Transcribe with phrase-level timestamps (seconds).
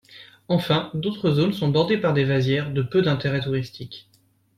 [0.47, 4.09] Enfin, d'autres zones sont bordées par des vasières, de peu d'intérêt touristique.